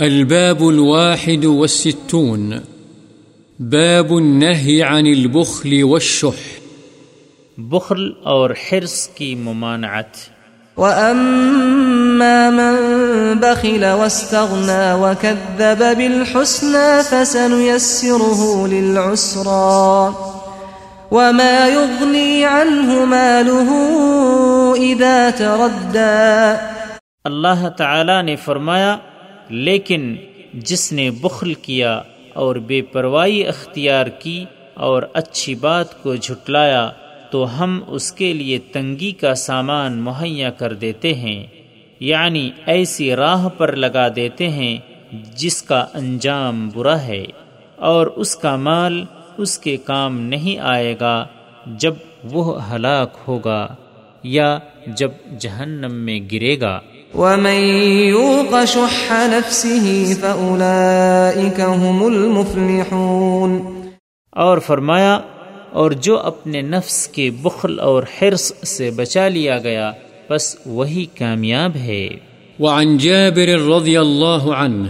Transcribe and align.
الباب 0.00 0.68
الواحد 0.68 1.44
والستون. 1.44 2.60
باب 3.58 4.18
النهي 4.18 4.82
عن 4.82 5.06
البخل 5.06 5.84
والشح. 5.84 6.60
بخل 7.58 8.12
اور 8.24 8.50
حرص 8.50 9.08
کی 9.14 9.34
ممانعت. 9.34 10.16
وأما 10.76 12.50
من 12.50 12.76
بخل 13.40 13.84
واستغنى 13.84 14.92
وكذب 14.92 15.98
بالحسنى 15.98 17.02
فسنيسره 17.10 18.66
للعسرى. 18.66 20.14
وما 21.10 21.68
يغني 21.68 22.44
عنه 22.44 23.04
ماله 23.04 23.70
إذا 24.76 25.30
تردى. 25.30 26.56
اللہ 27.24 27.68
تعالی 27.76 28.22
نے 28.22 28.36
فرمایا 28.36 28.96
لیکن 29.48 30.14
جس 30.60 30.92
نے 30.92 31.10
بخل 31.10 31.54
کیا 31.54 32.00
اور 32.34 32.56
بے 32.56 32.80
پروائی 32.82 33.46
اختیار 33.46 34.06
کی 34.06 34.44
اور 34.74 35.02
اچھی 35.12 35.54
بات 35.54 36.02
کو 36.02 36.14
جھٹلایا، 36.14 36.88
تو 37.30 37.44
ہم 37.58 37.78
اس 37.86 38.12
کے 38.12 38.32
لیے 38.32 38.58
تنگی 38.72 39.10
کا 39.12 39.34
سامان 39.34 39.98
مہیا 39.98 40.50
کر 40.50 40.72
دیتے 40.72 41.14
ہیں 41.14 41.46
یعنی 42.00 42.50
ایسی 42.66 43.14
راہ 43.16 43.48
پر 43.48 43.74
لگا 43.76 44.06
دیتے 44.16 44.48
ہیں 44.48 44.76
جس 45.36 45.62
کا 45.62 45.84
انجام 45.94 46.68
برا 46.74 47.00
ہے، 47.02 47.24
اور 47.76 48.06
اس 48.06 48.36
کا 48.36 48.54
مال 48.56 49.02
اس 49.38 49.58
کے 49.58 49.76
کام 49.76 50.20
نہیں 50.20 50.58
آئے 50.64 50.94
گا 51.00 51.26
جب 51.78 51.94
وہ 52.24 52.44
ہلاک 52.70 53.16
ہوگا 53.28 53.66
یا 54.22 54.58
جب 54.86 55.10
جہنم 55.40 55.94
میں 55.94 56.18
گرے 56.32 56.58
گا۔ 56.60 56.78
ومن 57.16 57.60
يوق 58.08 58.54
شح 58.66 59.12
نفسه 59.12 60.04
فأولئك 60.20 61.60
هم 61.60 62.04
المفلحون 62.04 63.58
اور 64.30 64.58
فرمایا 64.58 65.20
اور 65.72 65.90
جو 65.90 66.18
اپنے 66.18 66.60
نفس 66.60 67.08
کے 67.08 67.30
بخل 67.30 67.80
اور 67.80 68.02
حرص 68.02 68.52
سے 68.52 68.90
بچا 68.90 69.28
لیا 69.28 69.58
گیا 69.58 69.92
بس 70.30 70.56
وہی 70.66 71.06
کامیاب 71.18 71.76
ہے۔ 71.76 72.08
وعن 72.60 72.98
جابر 72.98 73.58
رضي 73.58 73.96
الله 73.96 74.54
عنه 74.54 74.86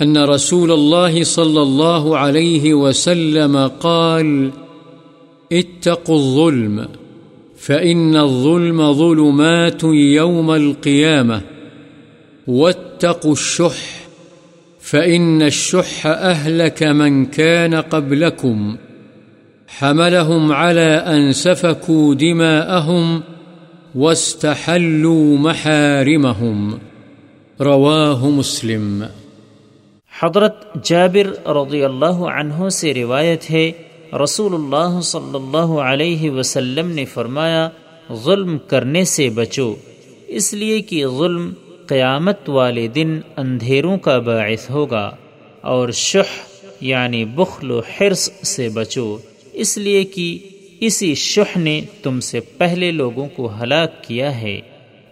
أن 0.00 0.16
رسول 0.16 0.70
الله 0.72 1.22
صلى 1.24 1.60
الله 1.60 2.16
عليه 2.16 2.74
وسلم 2.74 3.58
قال 3.80 4.50
اتقوا 5.50 6.16
الظلم۔ 6.16 6.80
فإن 7.66 8.16
الظلم 8.16 8.92
ظلمات 8.92 9.84
يوم 9.84 10.50
القيامة 10.50 11.40
واتقوا 12.46 13.32
الشح 13.32 14.06
فإن 14.80 15.42
الشح 15.42 16.06
أهلك 16.06 16.82
من 16.82 17.26
كان 17.26 17.74
قبلكم 17.74 18.76
حملهم 19.68 20.52
على 20.52 20.90
أن 21.06 21.32
سفكوا 21.32 22.14
دماءهم 22.14 23.22
واستحلوا 23.94 25.38
محارمهم 25.38 26.78
رواه 27.60 28.30
مسلم 28.30 29.02
حضرت 30.20 30.84
جابر 30.84 31.32
رضی 31.46 31.82
اللہ 31.84 32.22
عنہ 32.36 32.68
سے 32.68 32.94
روایت 32.94 33.50
ہے 33.50 33.70
رسول 34.22 34.54
اللہ 34.54 35.00
صلی 35.00 35.34
اللہ 35.34 35.72
علیہ 35.82 36.30
وسلم 36.30 36.90
نے 36.90 37.04
فرمایا، 37.04 37.68
ظلم 38.24 38.56
کرنے 38.66 39.04
سے 39.04 39.28
بچو، 39.30 39.74
اس 40.28 40.52
لیے 40.54 40.80
کہ 40.80 41.04
ظلم 41.18 41.52
قیامت 41.86 42.48
والے 42.48 42.86
دن 42.88 43.18
اندھیروں 43.36 43.96
کا 43.98 44.18
باعث 44.18 44.68
ہوگا، 44.70 45.10
اور 45.62 45.90
شح 45.90 46.32
یعنی 46.80 47.24
بخل 47.34 47.70
و 47.70 47.80
حرص 47.90 48.30
سے 48.42 48.68
بچو، 48.68 49.16
اس 49.52 49.76
لیے 49.78 50.04
کہ 50.04 50.38
اسی 50.80 51.14
شح 51.14 51.58
نے 51.58 51.80
تم 52.02 52.20
سے 52.20 52.40
پہلے 52.58 52.90
لوگوں 52.90 53.26
کو 53.36 53.50
ہلاک 53.60 54.02
کیا 54.04 54.40
ہے۔ 54.40 54.58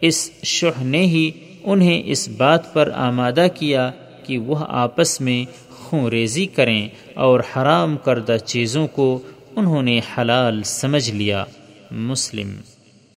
اس 0.00 0.30
شح 0.44 0.82
نے 0.84 1.04
ہی 1.06 1.30
انہیں 1.64 2.02
اس 2.04 2.28
بات 2.28 2.72
پر 2.74 2.90
آمادہ 2.94 3.46
کیا 3.54 3.90
کہ 4.24 4.38
وہ 4.38 4.64
آپس 4.68 5.20
میں 5.20 5.44
خون 5.70 6.04
ریزی 6.04 6.46
کریں 6.46 6.88
اور 7.14 7.40
حرام 7.40 7.96
کردہ 7.96 8.36
چیزوں 8.44 8.86
کو 8.86 9.18
انہوں 9.56 9.82
نے 9.82 10.00
حلال 10.18 10.62
سمجھ 10.62 11.10
لیا۔ 11.10 11.44
مسلم 11.90 12.52